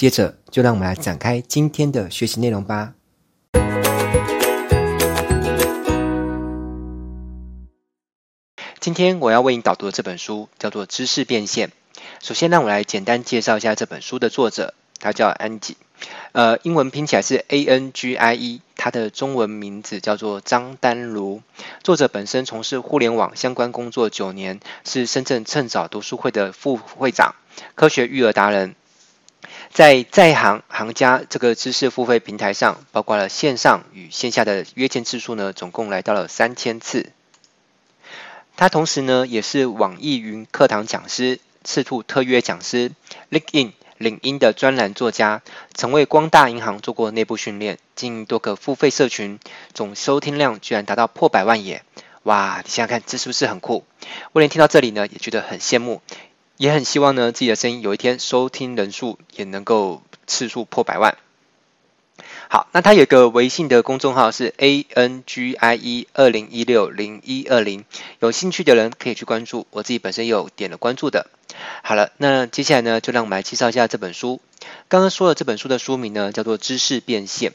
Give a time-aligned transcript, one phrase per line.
[0.00, 2.94] 接着，就让我们来展开今天的学习内容吧。
[8.80, 11.68] 今天我要为你导读的这本书叫做《知识变现》。
[12.22, 15.76] 首先，让我来简单介绍一下这本书的作者，他叫安吉，
[16.32, 21.42] 呃，英文拼起来是 A N G I E，他的中文名字叫做张丹如。
[21.82, 27.34] 作者本身从事互联网相关工作九年，是深圳趁早读书会的副会长，
[27.74, 28.74] 科学育儿达人。
[29.72, 37.12] 在在行行家这个知识付费平台上，包括了线上与线下的约见次数呢，总共来到了三千次。
[38.56, 42.90] 他同时呢，也是网易云课堂讲师、赤兔特约讲师、
[43.30, 45.40] LinkedIn 领英的专栏作家，
[45.72, 49.38] 曾为光大银行做过内部训练，经营多个付费社群，
[49.72, 51.82] 总收听量居然达到破百万也！
[52.24, 53.84] 哇，你想想看，这是不是很酷？
[54.32, 56.02] 威廉听到这里呢，也觉得很羡慕。
[56.60, 61.16] 也很希望呢，自己的声音有一天收听人数也能够次数破百万。
[62.50, 67.86] 好，那他有个微信的公众号是 A N G I E 二零一六零一二零，
[68.18, 69.66] 有兴趣的人可以去关注。
[69.70, 71.30] 我自己本身有点了关注的。
[71.82, 74.42] 好了，那接下来呢，就让我们来介绍一下这本书。
[74.88, 77.52] 刚刚说了，这本书的书名呢叫做《知识变现》。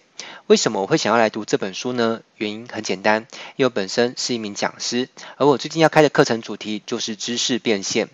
[0.47, 2.21] 为什么我会想要来读这本书呢？
[2.37, 8.09] 原因很简单，因为我本身是一名讲师，而我最近要开的课程主题就是知识变现。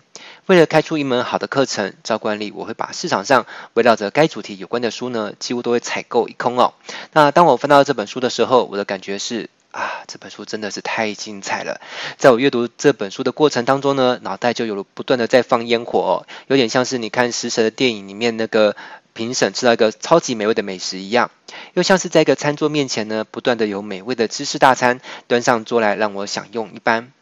[0.46, 3.44] 为了开出一门好的课程，照惯例我会把市场上
[3.74, 6.72] 围绕着该主题有关的书呢，几乎都会采购一空哦。
[7.12, 11.82] 那当我翻到这本书的时候，我的感觉是啊，这本书真的是太精彩了。
[12.16, 18.74] 在我阅读这本书的过程当中呢，脑袋就有了不断的在放烟火哦，有点像是你看食神的电影里面那个
[19.14, 21.30] 评审吃到一个超级美味的美食一样，
[21.74, 27.12] 又像是在一个餐桌面前呢，不断的有美味的芝士大餐端上桌来让我享用一般。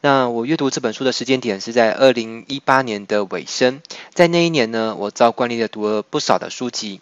[0.00, 3.82] 那我阅读这本书的时间点是在二零一八年的尾声，
[4.14, 7.00] 在那一年呢，我照惯例的读了不少的书籍。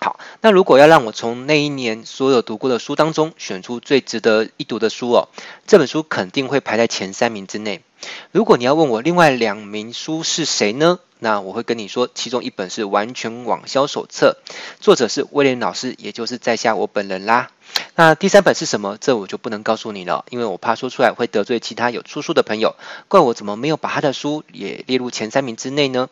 [0.00, 5.28] 好，那如果要让我从那一年所有读过的书当中选出最值得一读的书哦，
[5.66, 7.82] 这本书肯定会排在前三名之内。
[8.32, 10.98] 如果你要问我另外两名书是谁呢？
[11.18, 14.36] 那我会跟你说，其中一本是《完全网销手册》，
[14.80, 17.50] 作者是威廉老师，也就是在下我本人啦。
[17.94, 18.98] 那第三本是什么？
[19.00, 22.76] 这我就不能告诉你了，因为我怕说出来会得罪其他有出书的朋友，
[23.08, 26.10] 怪我怎么没有把他的书也列入前三名之内呢？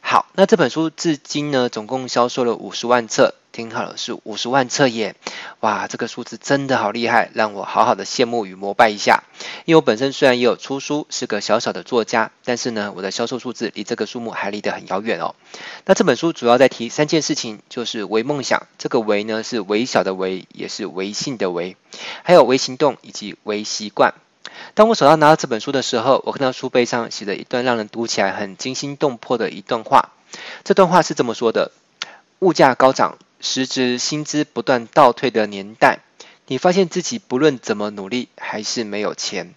[0.00, 3.34] 好，那这本书至今呢，总共销售了五十万册。
[3.56, 5.14] 听好了，是五十万册耶！
[5.60, 9.24] 哇，这个数字真的好厉害，让我好好的羡慕与膜拜一下。
[9.64, 15.34] 因为我本身虽然也有出书，是个小小的作家，但是呢，我的销售数字离这个数目还离得很遥远哦。
[15.86, 21.78] 那这本书主要在提三件事情，就是为梦想，这个为呢是微小的为，也是微信的微，
[22.24, 24.12] 还有微行动以及微习惯。
[24.74, 30.10] 当我手上拿到这本书的时候，我看到书背上写了一段让人读起来很惊心动魄的一段话。
[30.62, 31.72] 这段话是这么说的：
[32.40, 33.16] 物价高涨。
[33.40, 36.00] 时值薪资不断倒退的年代，
[36.46, 39.54] 你发现自己不论怎么努力还是没有钱。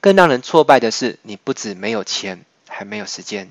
[0.00, 3.50] 更让人挫败的是，你不止没有钱，还没有时间。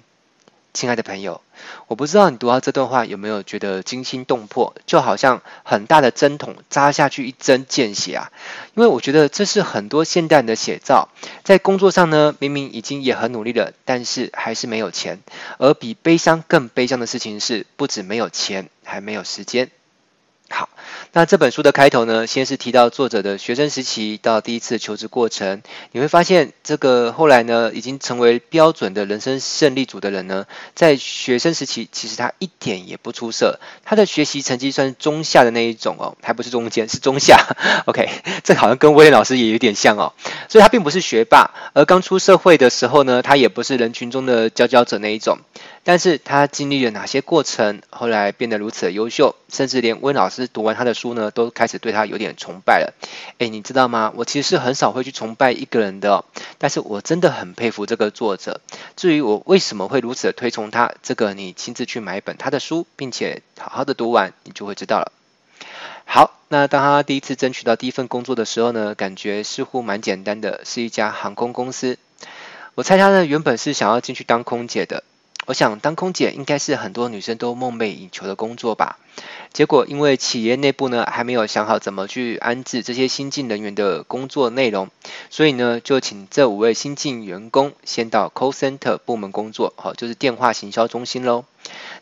[0.78, 1.42] 亲爱的朋友，
[1.88, 8.32] 我不知道你读到这段话有没有觉得惊心动魄，就好像很大的针筒扎下去一针见血啊！
[8.76, 11.10] 因为我觉得这是很多现代人的写照，
[11.44, 15.20] 在工作上呢，明明已经也很努力了，但是还是没有钱。
[15.58, 19.72] 而比悲伤更悲伤的事情是，不止没有钱，还没有时间。
[20.50, 20.69] 好，
[21.12, 37.38] 那这本书的开头呢，先是提到作者的学生时期到第一次求职过程，你会发现这个后来呢，已经成为标准的人生胜利组的人呢，在学生时期其实他一点也不出色，他的学习成绩算是中下的那一种哦，还不是中间，是中下。
[37.85, 38.09] OK，
[38.44, 40.14] 这好像跟威廉老师也有点像哦，
[40.47, 45.40] 所以他并不是学霸，而刚出社会的时候呢，他也不是人群中的佼佼者那一种。
[45.84, 52.93] 但是他经历了哪些过程，后来变得如此的优秀，甚至连温老师是读完他的书呢，都开始对他有点崇拜了。
[53.39, 54.13] 诶，你知道吗？
[54.16, 56.25] 我其实是很少会去崇拜一个人的哦，
[56.57, 58.61] 但是我真的很佩服这个作者。
[58.95, 65.11] 至于我为什么会如此的推崇他，这个你亲自去买一本他的书，并且好好的读完，你就会知道了。
[66.05, 71.97] 好，那当他第一次争取到第一份工作的时候呢，感觉似乎蛮简单的，是一家航空公司。
[72.75, 75.03] 我猜他呢原本是想要进去当空姐的。
[75.47, 78.99] 我想当空姐应该是很多女生都梦寐以求的工作吧。
[79.53, 84.90] 结果因为企业内部呢还没有想好怎么去安置这些新进人员的工作内容，
[85.29, 91.46] 所以呢就请这五位新进员工先到 call center 部门工作，好，就是电话行销中心喽。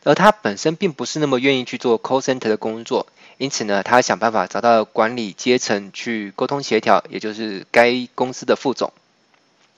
[0.03, 3.06] 而他本身并不是那么愿意去做 call center 的工作，
[3.38, 8.92] 因此呢他想办法找到管理阶层去沟通协调，也就是该公司的副总。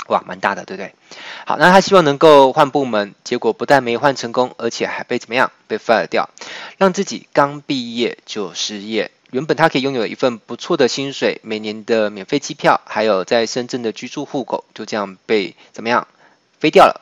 [0.07, 0.93] 哇，蛮大的，对不对？
[1.45, 5.51] 好，那他希望能够换部门，结果不但没换成功，而且还被怎么样？
[5.67, 6.29] 被 fire 掉，
[6.77, 9.11] 让自己刚毕业就失业。
[9.31, 16.07] 原本他可以拥有一份不错的薪水，每年的免费机票，还有在深圳的居住户口，就这样被怎么样？
[16.59, 17.01] 飞掉了。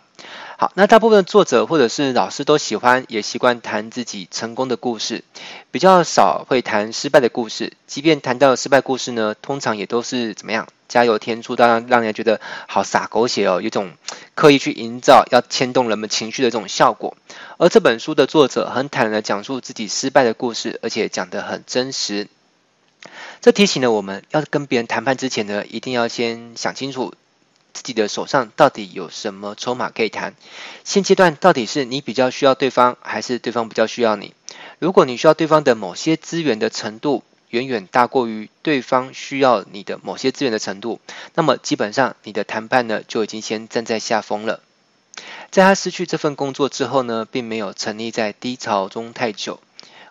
[0.57, 5.23] 好，那大部分作者或者是老师都喜欢，也习惯谈自己成功的故事，
[5.69, 7.73] 比较少会谈失败的故事。
[7.85, 10.67] 即便谈到失败故事呢，通常也都是怎么样？
[10.87, 13.93] 加油添醋，当然让人觉得好洒狗血哦，有种
[14.35, 17.15] 刻意去营造要牵动人们情绪的这种效果。
[17.57, 22.27] 而这本书的作者很坦然的讲述自己失败的故事，而且讲得很真实。
[23.41, 27.13] 这提醒了我们要跟别人谈判之前呢，一定要先想清楚。
[27.73, 30.33] 自己的手上到底有什么筹码可以谈？
[30.85, 34.33] 现阶段到底是你比较需要对方，还是对方比较需要你？
[34.79, 37.21] 如果你需要对方的某些资源的程度
[37.55, 40.99] 远远大过于对方需要你的某些资源的程度，
[41.35, 44.59] 那么基本上你的谈判呢就已经先站在下风了。
[45.51, 49.61] 在他失去这份工作之后呢，并没有沉溺在低潮中太久。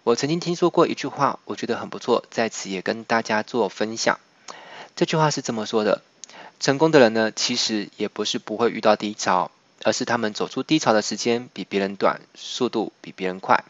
[0.04, 4.18] 我曾经听说过一句话，我觉得很不错，在此也跟大家做分享。
[4.96, 6.00] 这句话是这么说的。
[6.60, 9.50] 成功的人呢，其实也不是不会遇到低潮，
[9.82, 13.64] 而是他们走出低潮的时间比别人短，速度比别人快。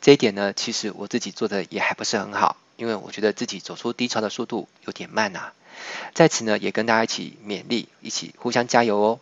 [0.00, 5.52] 这一点呢，其实我自己做的也还不是很好，因为我觉得自己走出低潮的速度有点慢呐。
[6.14, 9.18] 在此呢，也跟大家一起勉励，一起互相加油哦。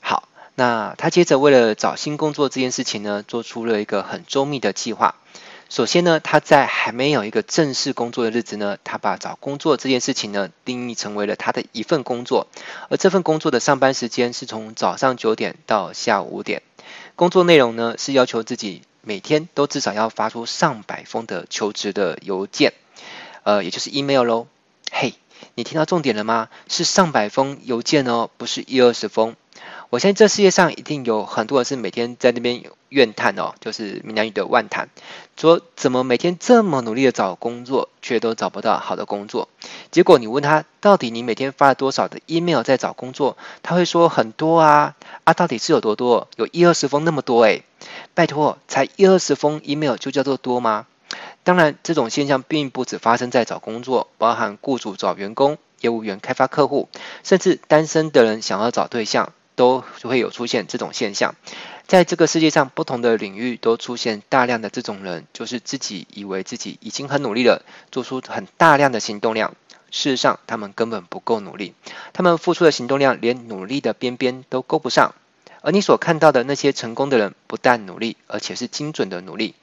[0.00, 5.14] 好，那他接着为了找新工作这件事情呢，做出了一个很周密的计划。
[5.68, 12.46] 首先呢，他在还没有一个正式工作的日子呢，他把找工作这件事情呢定义成为了他的一份工作，
[12.88, 16.62] 而这份工作的上班时间是从早上九点到下午五点，
[17.16, 22.72] 工作内容呢是要求自己每天都至少要发出上百封的求职的邮件，
[23.44, 24.48] 呃，也就是 email 喽。
[24.90, 25.14] 嘿，
[25.54, 26.48] 你听到重点了吗？
[26.66, 29.36] 是上百封邮件哦，不是一二十封。
[29.90, 34.88] 我相信这世界上一定有很多人是每天在那边怨叹哦，就是闽南语的万叹，
[35.36, 39.48] 说怎么每天这么努力的找工作，却都找不到好的工作。
[39.92, 43.36] 结果你问他，到底你每天发了多少的 email 在找工作？
[43.62, 46.26] 他会说很多啊，啊，到底是有多多？
[46.34, 47.62] 有一二十封那么多诶，
[48.16, 50.86] 拜托，才一二十封 email 就叫做多吗？
[51.44, 56.88] 当然，这种现象并不只发生在找工作，包含雇主找员工、业务员开发客户，
[57.22, 59.32] 甚至单身的人想要找对象。
[59.54, 61.34] 都会有出现这种现象，
[61.86, 69.54] 在这个世界上，不同的领域都出现大量的这种人，就是自己以为自己已经很努力了，做出很大量的行动量，
[69.90, 71.72] 事实上他们根本不够努力，
[72.12, 75.14] 他们付出的行动量连努力的边边都够不上。
[75.66, 79.56] 而你所看到的那些成功的人，不但努力，而且是精准的努力。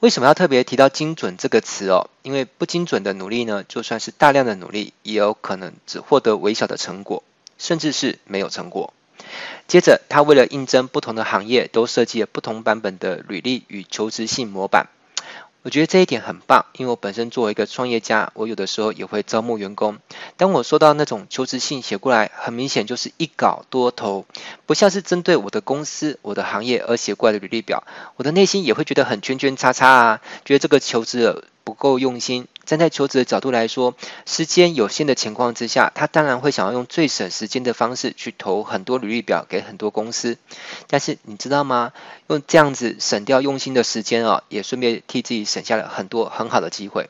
[0.00, 2.08] 为什么要特别提到精准这个词哦？
[2.22, 7.22] 因为不精准的努力呢，就算是大量的努力，也有可能只获得微小的成果。
[7.58, 8.94] 甚至是没有成果。
[9.68, 14.86] 接着，他为了应征不同的行业，都设计了不同版本的履历与求职信模板。
[15.66, 19.98] 我觉得这一点很棒，因为我本身作为一个创业家，我有的时候也会招募员工。
[20.36, 24.26] 当我收到那种求职信写过来，很明显就是一稿多投，
[24.64, 27.82] 不像是针对我的公司、我的行业而写过来的履历表，
[28.14, 32.46] 我的内心也会觉得很圈圈叉叉啊，觉得这个求职者不够用心。
[32.66, 33.94] 站在求职的角度来说，
[34.26, 40.36] 时间有限的情况之下，他当然会想要用最省时间的方式去投很多履历表给很多公司。
[40.88, 41.92] 但是你知道吗？
[42.26, 47.08] 用这样子省掉用心的时间啊，也顺便替自己省下了很多很好的机会。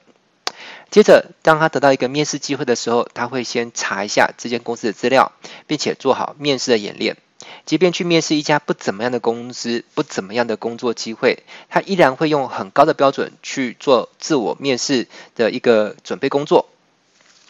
[0.90, 5.32] 接着，当他得到一个面试机会的时候，他会先查一下这间公司的资料，
[5.66, 7.16] 并且做好面试的演练。
[7.64, 16.68] 即便去面试一家不怎么样的公司，不怎么样的工作机会，他依然会用很高的标准去做自我面试的一个准备工作。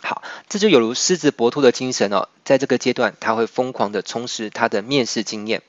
[0.03, 5.63] 好，这就有如狮子搏兔的精神哦，在这个阶段，他会疯狂的充实他的面试经验。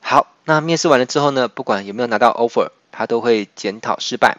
[0.00, 4.38] 好，那面试完了之后呢，不管有没有拿到 offer，他都会检讨失败。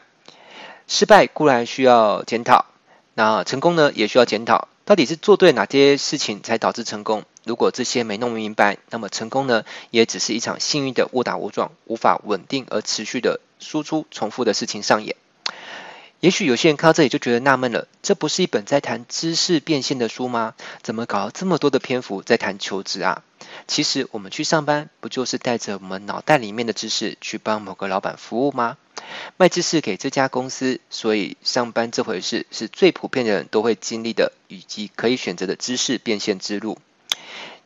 [0.88, 2.66] 失败固然需要检讨，
[3.14, 4.68] 那成功呢，也需要检讨。
[4.86, 7.24] 到底是做对哪些事情才导致成功？
[7.46, 15.16] 如果这些没弄明白，那么成功呢，也只是一场幸运的误打误撞，无法稳定而持续的输出重复的事情上演。
[16.22, 20.54] 也许有些人看到这里就觉得纳闷了，这不是一本在谈知识变现的书吗？
[20.82, 23.24] 怎么搞这么多的篇幅在谈求职啊？
[23.68, 28.78] 其实我们去上班，不就是带着我们脑袋里面的知识去帮某个老板服务吗？
[29.36, 36.78] 卖知识给这家公司，所以上班这回事是最普遍的人都会经历的，以及可以选择的知识变现之路。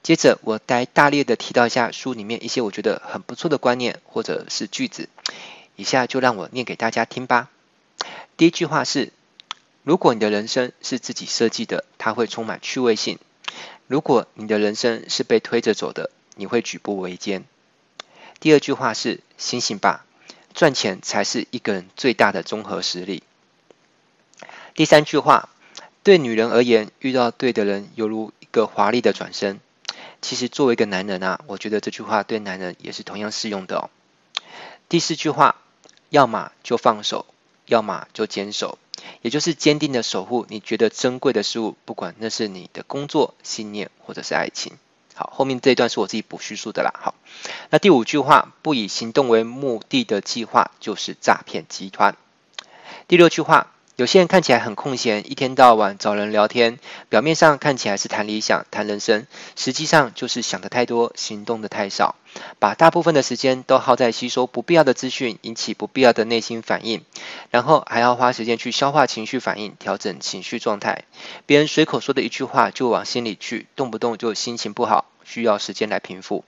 [0.04, 5.10] 接着，我来大略的提到一下书里面一些我觉得很不错的观念或者是句子，
[5.76, 7.50] 以下就让我念给大家听吧。
[8.38, 9.12] 第一句话是：
[9.84, 13.18] 如果你的人生是自己设计的，它会充满趣味性；
[13.88, 17.44] 如果你的人生是被推着走的，你会举步维艰。
[18.40, 20.06] 第二句话是：醒醒吧，
[20.54, 23.24] 赚钱才是一个人最大的综合实力。
[24.74, 25.50] 第三句话，
[26.08, 29.60] 对女人而言，遇到对的人犹如一个华丽的转身。
[30.22, 33.90] 其实作为一个男人啊，我觉得这句话对男人也是同样适用的哦。
[34.88, 35.58] 第四句话，
[36.10, 37.26] 要么就放手。
[37.66, 38.80] 要么就坚守，
[39.22, 44.78] 也就是坚定的守护你觉得珍贵的事物，不管那是你的工作、信念或者是爱情。
[45.14, 46.94] 好，后面这一段是我自己补叙述的啦。
[46.98, 47.16] 好，
[47.70, 52.16] 那第五句话，不以行动为目的的计划就是诈骗集团。
[53.10, 53.74] 第六句话。
[53.98, 56.78] 有些人看起来很空闲，一天到晚找人聊天，
[57.10, 59.26] 表面上看起来是谈理想、谈人生，
[59.56, 62.16] 实际上就是想得太多，行动得太少，
[62.60, 67.04] 把大部分的时间都耗在吸收不必要的资讯，引起不必要的内心反应，
[67.50, 71.06] 然后还要花时间去消化情绪反应，调整情绪状态。
[71.48, 76.46] 别人随口说的一句话就往心里去，动不动就心情不好，需要时间来平复。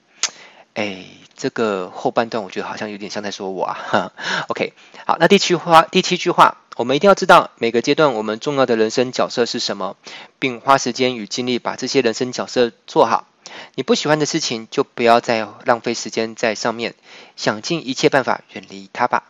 [0.76, 1.04] 哎，
[1.36, 4.14] 这个后半段我觉得好像有点像在说我啊。
[4.50, 4.74] OK，
[5.08, 9.98] 好，那第七话，第七句话，我们一定要知道每个阶段我们重要的人生角色是什么，
[10.40, 13.28] 并花时间与精力把这些人生角色做好。
[13.76, 16.96] 你不喜欢的事情，就不要再浪费时间在上面，
[17.36, 19.30] 想尽一切办法远离它吧。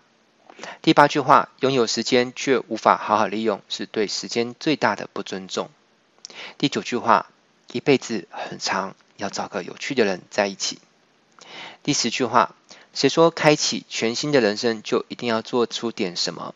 [0.84, 5.72] 第八句话，拥有时间却无法好好利用，是对时间最大的不尊重。
[6.60, 7.32] 第九句话，
[7.72, 10.78] 一辈子很长，要找个有趣的人在一起。
[11.82, 12.54] 第十句话，
[12.94, 16.54] 谁说开启全新的人生就一定要做出点什么？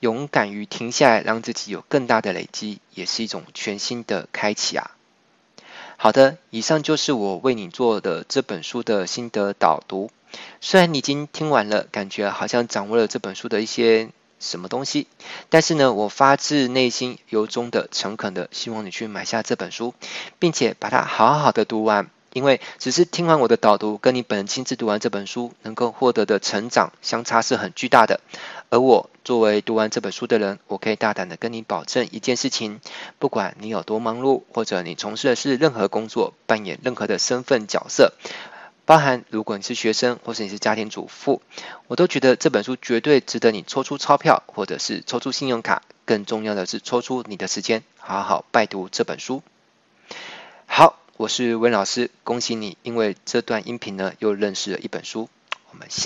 [0.00, 4.90] 勇敢于停下来，让自己有更大的累积，也是一种全新的开启啊！
[5.96, 10.10] 好的，以上就是我为你做的这本书的心得导读。
[10.60, 15.06] 虽然你已经听完了，感觉好像掌握了这本书的一些什么东西，
[15.48, 19.94] 但是呢，我发自内心由衷的、诚恳的希望你去买下这本书，
[20.38, 22.10] 并且把它好好的读完。
[22.36, 28.20] 因为只是听完我的导读，跟你本人亲自读完这本书，能够获得的成长相差是很巨大的。
[28.68, 32.82] 而我作为读完这本书的人，我可以大胆的跟你保证一件事情：
[33.18, 38.12] 不管你有多忙碌，或者你从事的是任何工作，扮演任何的身份角色，
[38.84, 41.40] 包含如果你是学生，或是你是家庭主妇，
[41.86, 49.42] 我都觉得这本书绝对值得你抽出钞票，或者是抽出信用卡，更重要的是抽出你的时间，好好拜读这本书。
[50.66, 50.98] 好。
[51.18, 55.30] 我是温老师，恭喜你，因为这段音频呢，又认识了一本书。
[55.70, 56.02] 我们下。